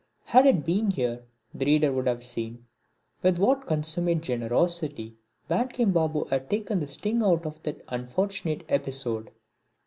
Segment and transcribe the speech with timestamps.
[0.25, 1.23] Had it been here
[1.53, 2.65] the reader could have seen
[3.21, 5.15] with what consummate generosity
[5.47, 9.29] Bankim Babu had taken the sting out of that unfortunate episode.